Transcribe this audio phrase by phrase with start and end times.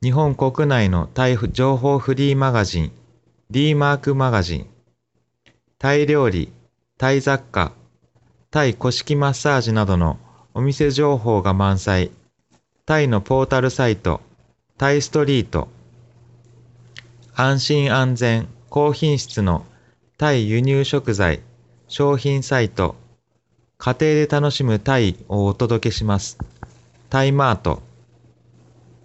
[0.00, 2.92] 日本国内のタイ情報フリーマガジン
[3.50, 4.66] D マークマガジン。
[5.76, 6.52] タイ料理
[6.96, 7.72] タイ雑貨、
[8.52, 10.20] タイ古式マッサージなどの
[10.54, 12.12] お店情報が満載、
[12.86, 14.20] タイのポータルサイト、
[14.76, 15.66] タイストリート、
[17.34, 19.64] 安心安全、高品質の
[20.16, 21.40] タイ輸入食材、
[21.88, 22.94] 商品サイト、
[23.78, 26.38] 家庭で楽しむタイをお届けします。
[27.10, 27.82] タイマート、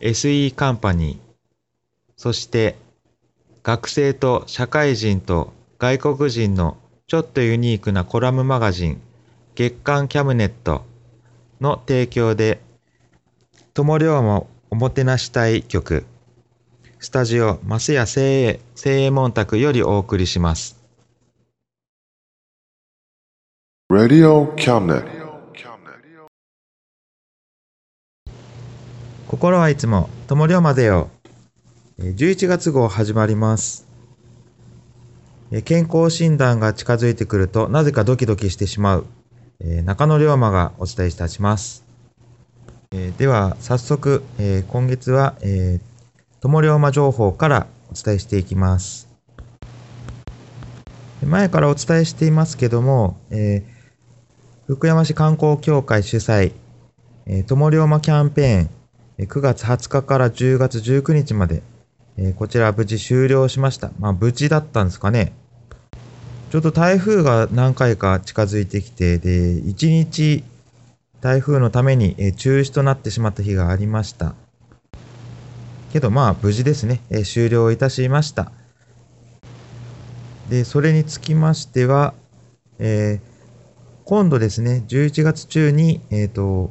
[0.00, 1.18] SE カンパニー
[2.16, 2.76] そして
[3.62, 9.00] 学生と社会人と外国人のちょっとユニークなコラムマガジン
[9.54, 10.84] 月刊キャムネット
[11.60, 12.60] の提供で
[13.74, 16.04] 友龍もおもてなしたい曲
[17.00, 20.78] スタジオマスヤ精鋭精鋭門宅よりお送りします
[23.90, 25.17] Radio Cabinet.
[29.28, 31.10] 心はいつも友龍までよ。
[31.98, 33.86] 11月号始まります。
[35.66, 39.06] 健康診断が近づいてくるとなぜかドキドキしてしまう、
[39.84, 41.84] 中野龍馬がお伝えいたします、
[43.18, 44.22] では早速、
[44.68, 45.88] 今月は、えー
[46.40, 49.08] 友龍馬情報からお伝えしていきます。
[51.22, 53.18] 前からお伝えしていますけども、
[54.66, 56.54] 福山市観光協会主催、
[57.26, 58.70] えー友龍馬キャンペーン、
[59.18, 61.62] 9月20日から10月19日まで、
[62.16, 63.90] えこちら無事終了しました。
[63.98, 65.32] まあ無事だったんですかね。
[66.50, 70.44] ちょっと台風が何回か近づいてきて、で、1日
[71.20, 74.34] 台風のために、え中止となってしまった日がありました。
[75.92, 78.52] けどまあ無事ですね、え終了いたしました。
[80.48, 82.14] で、それにつきましては、
[82.78, 83.38] えー
[84.08, 86.70] 今度ですね、11月中に、えっ、と、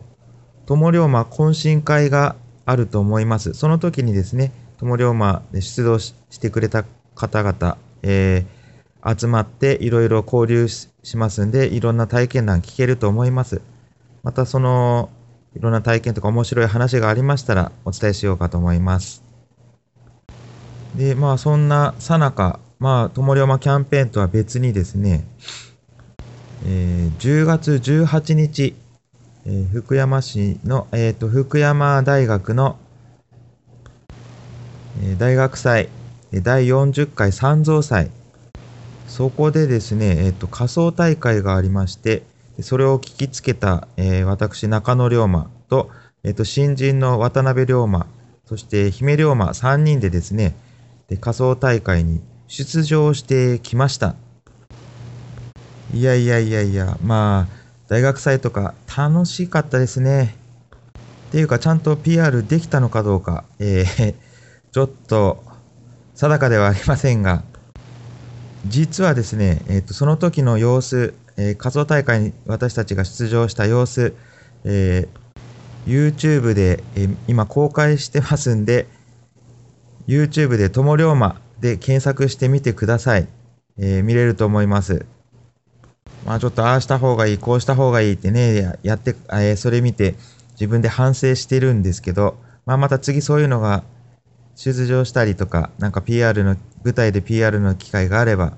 [0.68, 2.36] 友龍馬懇親会が
[2.66, 3.54] あると思います。
[3.54, 6.86] その時にですね、友龍馬で出動してくれた
[7.16, 8.58] 方々、えー
[9.16, 13.62] 集まっていろいろ交流ししますんで、いろんな体験談聞けると思います。
[14.24, 15.10] またその、
[15.56, 19.24] いろんな体験とか面白い話がありましたらお伝えしようかと思います。
[20.98, 25.26] で、まあそんなさなか、まあ友龍馬キャンペーンとは別にですね、
[26.66, 28.76] えー10月18日、
[29.50, 32.78] えー福山市の、えーと福山大学の、
[35.02, 35.88] えー大学祭
[36.34, 38.12] 第40回三蔵祭。
[39.07, 42.24] そこでですね、えーと仮装大会がありまして
[42.59, 45.91] それを聞きつけた、えー私中野龍馬と,、
[46.25, 48.06] えーと新人の渡辺龍馬
[48.46, 50.56] そして姫龍馬3人でですね
[51.07, 54.16] で仮装大会に出場してきました。
[55.94, 57.57] いやいやいやいや、まあ、
[57.88, 60.35] 大学祭とか楽しかったですね。
[61.28, 64.16] っていうか、ちゃんと PR できたのかどうか、えー
[64.74, 65.44] ちょっと
[66.16, 67.44] 定かではありませんが、
[68.66, 74.16] 実はですね、えっ、と、その時の様子、えー仮想大会に私たちが出場した様子、
[74.63, 78.88] えー YouTube で、えー今公開してますんで、
[80.07, 83.27] YouTube で友龍馬で検索してみてください。
[83.77, 85.06] えー見れると思います。
[86.27, 90.15] まあちょっとああした方がいい、こうした方がいいってね、やって、えーそれ見て
[90.51, 93.85] 自分で反省してるんですけど、まあまた次そういうのが
[94.57, 98.57] 出場したりとか、なんか PR の、舞台で PR の機会があれば、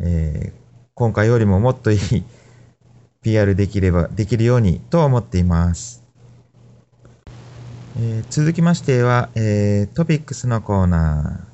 [0.00, 1.98] えー今回よりももっといい
[3.20, 6.02] PR できれば、できるようにと思っています。
[7.98, 11.44] えー続きましては、えートピックスのコーナ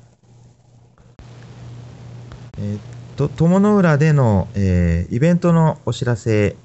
[2.57, 2.61] ー。
[2.61, 6.55] えーと、友の浦での、えーイベントのお知らせ、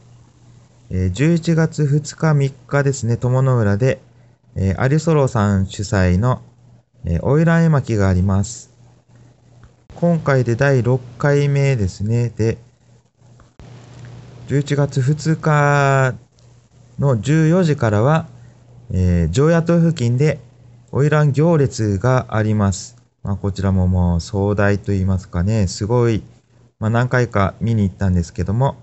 [0.90, 4.00] えー11月2日3日ですね、友の浦で、
[4.54, 6.42] えーアリソロさん主催の、
[7.04, 8.70] えー、花魁絵巻があります。
[9.94, 12.30] 今回で第6回目ですね。
[12.30, 12.56] で、
[14.48, 16.14] 11月2日
[16.98, 18.26] の14時からは、
[18.90, 20.38] えー、常夜島付近で
[20.90, 22.96] 花魁行列があります。
[23.22, 26.22] まあ、こちらももう壮大と言いますかね、すごい、
[26.80, 28.76] まあ、何回か見に行ったんですけども、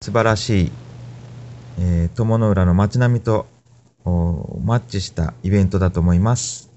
[0.00, 0.72] 素晴らしい、
[1.78, 3.46] えー、友の浦の街並みと
[4.04, 6.70] マッチしたイベントだと思います。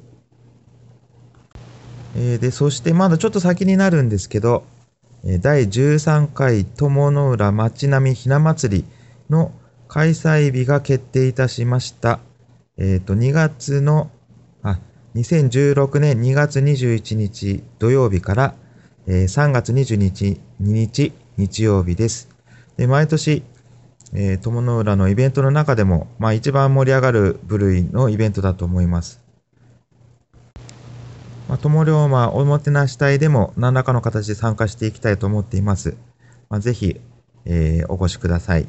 [2.16, 4.64] えー、で、そしてまだちょっと先になるんですけど、
[5.42, 8.86] 第13回友の浦街並みひな祭り
[9.30, 9.52] の
[9.90, 12.20] 開催日が決定いたしました。
[12.78, 14.12] えっ、ー、と、2月の、
[14.64, 14.80] あ、
[15.16, 18.56] 2016年2月21日土曜日から、
[19.10, 22.28] えー、3月22日2日日曜日です。
[22.76, 23.42] で毎年、
[24.12, 29.22] えー、友の浦のイベントの中でも、まあ、一番盛り上がる部類のイベントだと思います。
[31.48, 35.96] まあ、友龍馬おもてなし隊でも何らかの形で参加していきたいと思っています。
[36.50, 37.00] まあ、ぜひ、
[37.46, 38.68] えー、お越しください。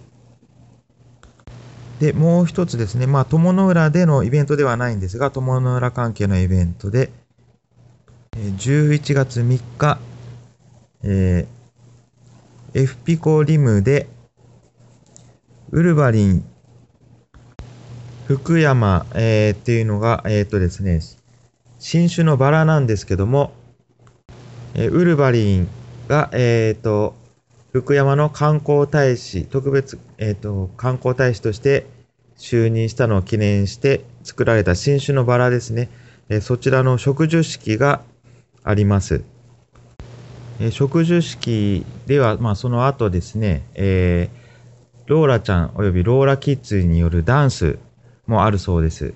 [1.98, 7.10] で、もう一つですね、まあ、友の浦でのイベントではないんですが、友の浦関係のイベントで、
[8.36, 9.98] 11月3日、
[11.02, 14.08] えー、エフピコリムで、
[15.70, 16.44] ウルヴァリン、
[18.26, 21.00] 福山、えー、っていうのが、えっ、とですね、
[21.78, 23.52] 新種のバラなんですけども、
[24.74, 25.68] えー、ウルヴァリン
[26.08, 27.14] が、えっ、と、
[27.72, 31.86] 福山の観光大使、特別、えっ、と、観光大使として
[32.38, 35.88] 就任したのを記念して作られた新種のバラですね。
[36.28, 38.02] えそちらの植樹式が
[38.62, 39.22] あります。
[40.60, 47.78] え植樹式では、まあ、その後ですね、えー、ローラちゃんおよびローラキッズによるダンス
[48.26, 49.14] もあるそうです。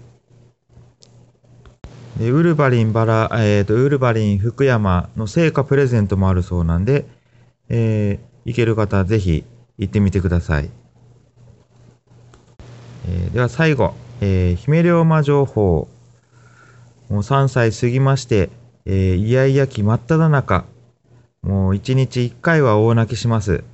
[2.18, 7.06] でウルヴァリンバラ、えーと、ウルヴァリン福山の成果プレゼントもあるそうなんで、
[7.68, 9.44] えー、行ける方ぜひ
[9.78, 10.70] 行ってみてください。
[13.08, 15.88] えー、では最後、えー、姫龍馬情報。
[17.08, 18.48] もう3歳過ぎまして、
[18.86, 20.64] えー、イヤイヤ期真っ只中。
[21.42, 23.64] もう1日1回は大泣きします。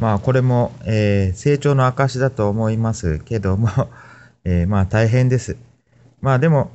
[0.00, 3.68] まあこれも、えー、成長の証だと思いますけども、
[4.44, 5.56] えー、まあ大変です。
[6.20, 6.70] まあでも、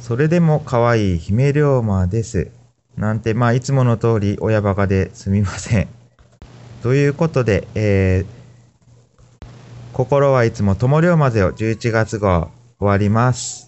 [0.00, 2.50] それでも可愛い姫龍馬です。
[2.96, 5.88] なんて、まあいつもの通り親バカですみません。
[6.82, 9.46] ということで、えー、
[9.94, 13.67] 心はいつも友龍までを11月号終わります。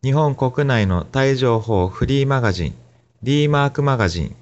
[0.00, 2.74] 日本国内のタイ情報フリーマガジン、
[3.24, 4.36] D マークマガジン。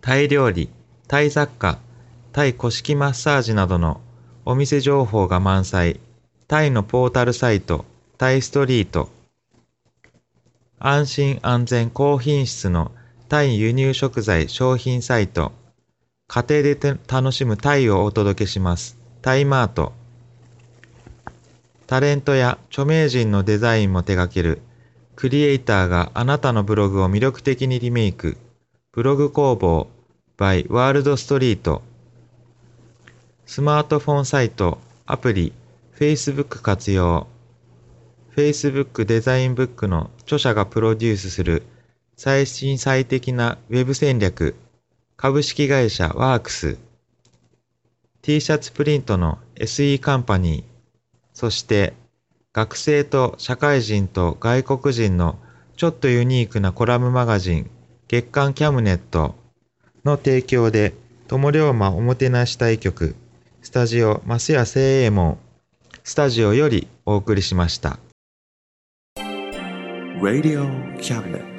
[0.00, 0.70] タイ料理、
[1.06, 1.78] タイ雑貨、
[2.32, 4.00] タイ古式マッサージなどの
[4.46, 6.00] お店情報が満載。
[6.48, 7.84] タイのポータルサイト、
[8.16, 9.10] タイストリート。
[10.78, 12.90] 安心安全高品質の
[13.28, 15.52] タイ輸入食材商品サイト。
[16.26, 16.74] 家庭で
[17.06, 18.96] 楽しむタイをお届けします。
[19.20, 19.92] タイマート。
[21.94, 24.62] タレントや著名人のデザインも手掛ける
[25.14, 28.36] クリエイターがあなたのブログを魅力的にリメイク。
[28.90, 29.86] ブログ工房
[30.36, 31.82] by ワールドストリート。
[33.46, 35.52] スマートフォンサイト、アプリ、
[35.96, 37.28] Facebook 活用。
[38.34, 41.62] Facebook デザインブックの著者がプロデュースする
[42.16, 44.56] 最新最適な Web 戦略。
[45.16, 46.76] 株式会社ワークス、
[48.22, 50.73] T シャツプリントの SE カンパニー、
[51.34, 51.92] そして
[52.52, 55.36] 学生と社会人と外国人の
[55.76, 57.70] ちょっとユニークなコラムマガジン
[58.06, 59.34] 月刊キャムネット
[60.04, 60.94] の提供で
[61.26, 63.16] 友龍馬おもてなし対局
[63.62, 65.38] スタジオ増谷聖右衛門
[66.04, 67.98] スタジオよりお送りしました。
[70.20, 71.53] Radio Cabinet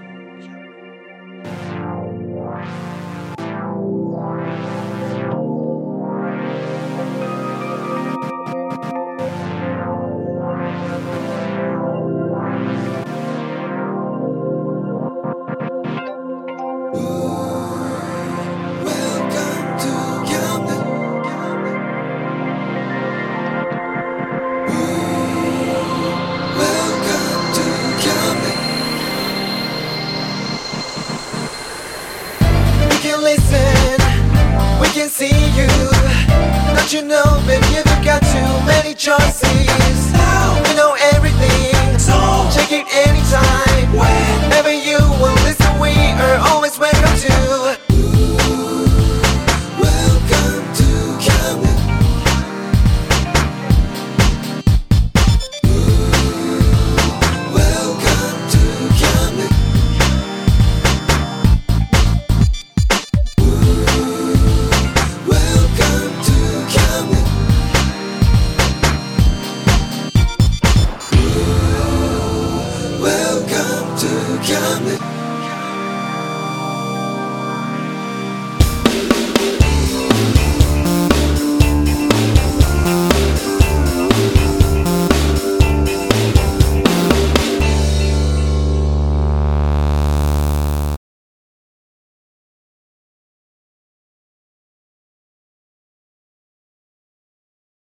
[39.07, 39.85] rejoicing.